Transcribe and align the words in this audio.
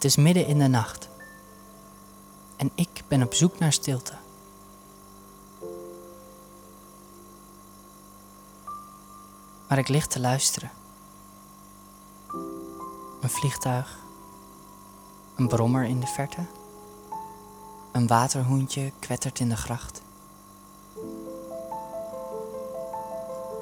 Het 0.00 0.08
is 0.10 0.16
midden 0.16 0.46
in 0.46 0.58
de 0.58 0.66
nacht. 0.66 1.08
En 2.56 2.70
ik 2.74 3.02
ben 3.08 3.22
op 3.22 3.34
zoek 3.34 3.58
naar 3.58 3.72
stilte. 3.72 4.12
Maar 9.68 9.78
ik 9.78 9.88
lig 9.88 10.06
te 10.06 10.20
luisteren. 10.20 10.70
Een 13.20 13.30
vliegtuig. 13.30 13.98
Een 15.36 15.48
brommer 15.48 15.84
in 15.84 16.00
de 16.00 16.06
verte. 16.06 16.44
Een 17.92 18.06
waterhoentje 18.06 18.92
kwettert 18.98 19.40
in 19.40 19.48
de 19.48 19.56
gracht. 19.56 20.02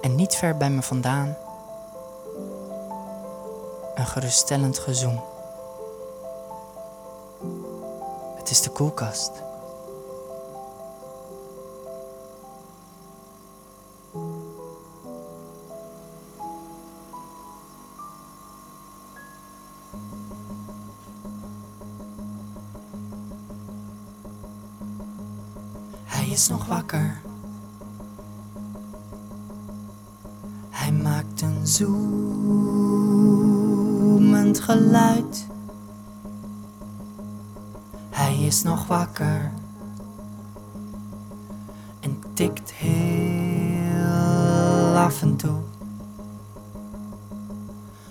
En 0.01 0.15
niet 0.15 0.35
ver 0.35 0.57
bij 0.57 0.71
me 0.71 0.83
vandaan 0.83 1.37
een 3.95 4.07
geruststellend 4.07 4.79
gezoem. 4.79 5.37
Het 8.49 8.57
is 8.57 8.63
de 8.63 8.71
koelkast. 8.71 9.31
Hij 26.05 26.29
is 26.29 26.49
nog 26.49 26.67
wakker. 26.67 27.21
Hij 30.71 30.93
maakt 30.93 31.41
een 31.41 31.67
zoemend 31.67 31.91
geluid. 34.61 35.47
Is 38.49 38.63
nog 38.63 38.87
wakker 38.87 39.53
en 42.01 42.23
tikt 42.35 42.73
heel 42.73 44.07
af 44.97 45.23
en 45.23 45.37
toe. 45.37 45.59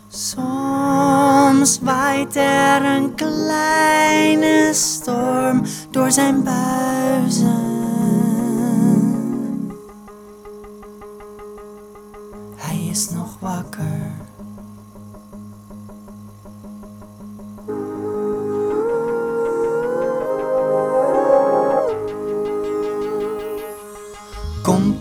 Soms 0.07 1.79
waait 1.79 2.35
er 2.35 2.85
een 2.85 3.15
kleine 3.15 4.69
storm 4.73 5.63
door 5.91 6.11
zijn 6.11 6.43
buizen. 6.43 7.75
Hij 12.55 12.87
is 12.89 13.09
nog 13.09 13.37
wakker. 13.39 14.11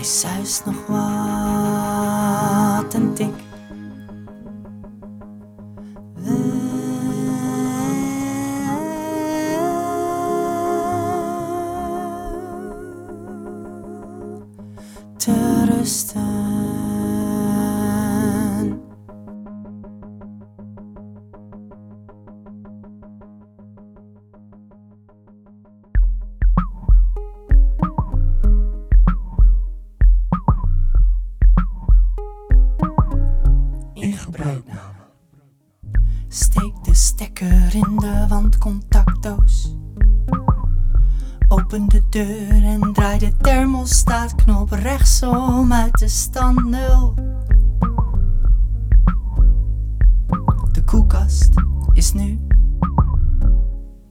Hij 0.00 0.08
zuist 0.08 0.64
nog 0.64 0.86
wat 0.86 0.94
en 2.94 3.14
tik. 3.14 3.34
Te 15.16 15.64
rusten. 15.64 16.19
Steek 36.28 36.84
de 36.84 36.94
stekker 36.94 37.74
in 37.74 37.96
de 37.96 38.26
wandcontactdoos. 38.28 39.76
Open 41.48 41.88
de 41.88 42.02
deur 42.08 42.64
en 42.64 42.92
draai 42.92 43.18
de 43.18 43.36
thermostaatknop 43.36 44.70
rechtsom 44.70 45.72
uit 45.72 45.98
de 45.98 46.08
stand 46.08 46.64
0. 46.64 47.14
De 50.72 50.84
koelkast 50.84 51.50
is 51.92 52.12
nu 52.12 52.40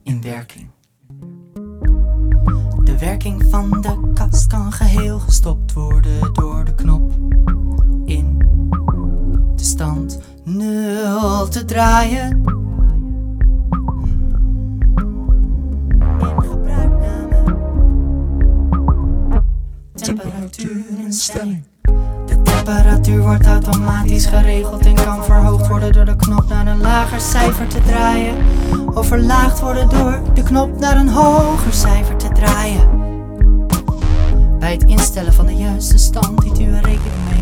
in 0.02 0.22
werking. 0.22 0.70
De 2.84 2.98
werking 2.98 3.44
van 3.50 3.70
de 3.70 4.10
kast 4.14 4.46
kan 4.46 4.72
geheel 4.72 5.18
gestopt 5.18 5.72
worden 5.72 6.32
door 6.32 6.64
de 6.64 6.74
0 11.50 11.62
te 11.62 11.64
draaien. 11.64 12.42
In 16.18 16.42
gebruikname. 16.42 17.42
Temperatuurinstelling. 19.94 21.64
De 22.26 22.42
temperatuur 22.42 23.22
wordt 23.22 23.46
automatisch 23.46 24.26
geregeld 24.26 24.86
en 24.86 24.94
kan 24.94 25.24
verhoogd 25.24 25.68
worden 25.68 25.92
door 25.92 26.04
de 26.04 26.16
knop 26.16 26.48
naar 26.48 26.66
een 26.66 26.80
lager 26.80 27.20
cijfer 27.20 27.66
te 27.66 27.80
draaien. 27.80 28.34
Of 28.94 29.06
verlaagd 29.06 29.60
worden 29.60 29.88
door 29.88 30.20
de 30.34 30.42
knop 30.42 30.78
naar 30.80 30.96
een 30.96 31.08
hoger 31.08 31.72
cijfer 31.72 32.16
te 32.16 32.28
draaien. 32.28 32.88
Bij 34.58 34.72
het 34.72 34.84
instellen 34.84 35.32
van 35.32 35.46
de 35.46 35.54
juiste 35.54 35.98
stand 35.98 36.40
dient 36.40 36.60
u 36.60 36.64
er 36.64 36.82
rekening 36.82 37.28
mee 37.30 37.39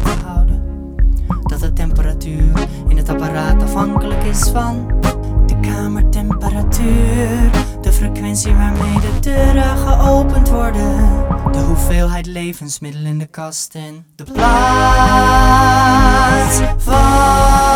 afhankelijk 3.79 4.25
is 4.25 4.49
van 4.49 4.87
de 5.47 5.61
kamertemperatuur, 5.61 7.51
de 7.81 7.93
frequentie 7.93 8.55
waarmee 8.55 9.01
de 9.01 9.19
deuren 9.21 9.77
geopend 9.77 10.49
worden, 10.49 10.97
de 11.53 11.59
hoeveelheid 11.59 12.27
levensmiddelen 12.27 13.07
in 13.07 13.19
de 13.19 13.27
kast 13.27 13.75
en 13.75 14.07
de 14.15 14.25
plaats 14.25 14.41
van 16.77 17.68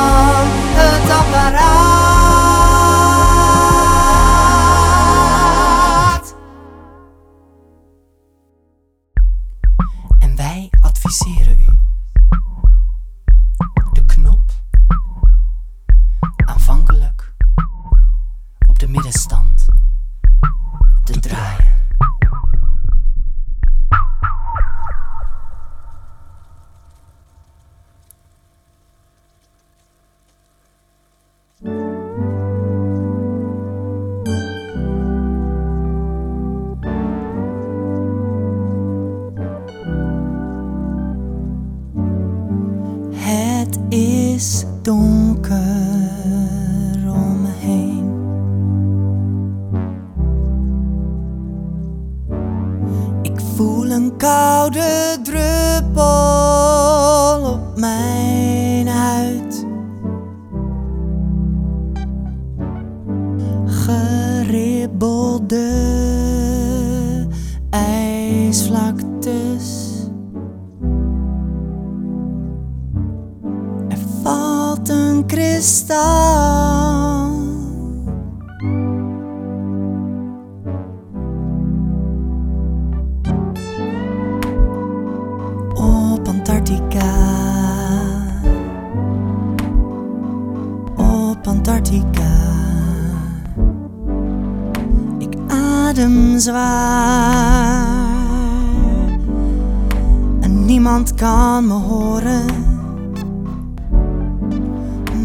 koude 54.23 55.19
druppel 55.23 56.03
op 57.53 57.79
mijn 57.79 58.87
huid. 58.89 59.67
Geribbelde 63.67 64.91
ijsvlaktes. 67.71 69.01
Er 73.89 73.99
valt 74.23 74.89
een 74.89 75.27
kristal. 75.27 76.22
Antarctica. 86.73 87.13
Op 90.97 91.47
Antarctica. 91.47 92.33
Ik 95.19 95.35
adem 95.49 96.39
zwaar. 96.39 97.87
En 100.41 100.65
niemand 100.65 101.15
kan 101.15 101.67
me 101.67 101.73
horen. 101.75 102.45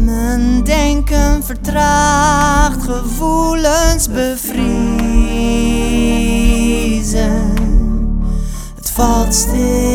Mijn 0.04 0.64
denken 0.64 1.44
vertraagt, 1.44 2.82
gevoelens 2.82 4.08
bevriezen. 4.08 4.66
Het 8.76 8.90
valt 8.90 9.34
stil 9.34 9.87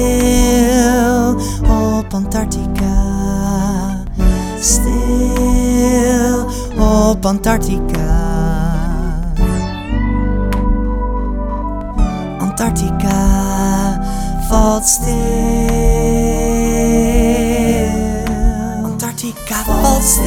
op 7.23 7.29
Antarctica. 7.29 8.11
Antarctica 12.39 13.99
valt 14.49 14.85
stil. 14.85 15.13
Antarctica 18.83 19.63
valt 19.65 20.03
stil. 20.03 20.25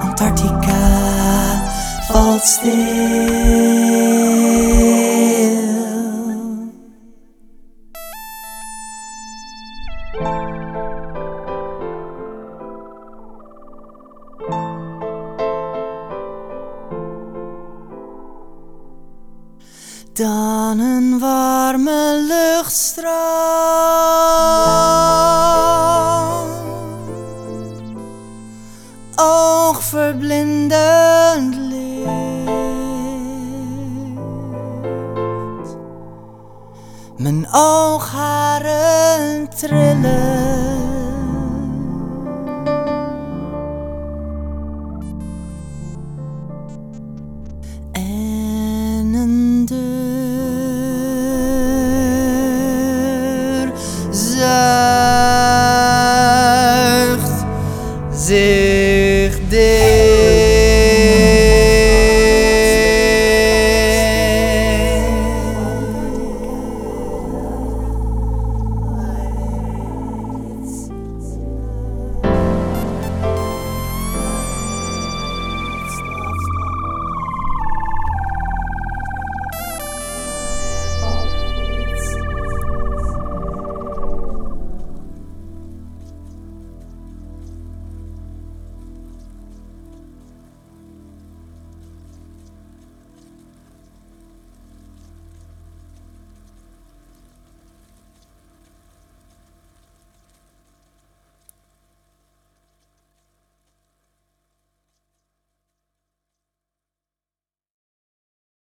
Antarctica 0.00 0.80
valt 2.12 2.44
stil. 2.44 3.77
Dan 20.18 20.78
een 20.78 21.18
warme 21.18 22.24
luchtstroom 22.28 23.12
oogverblindend 29.14 31.54
licht. 31.54 32.08
Mijn 37.16 37.48
oogharen 37.52 39.48
trillen. 39.48 40.57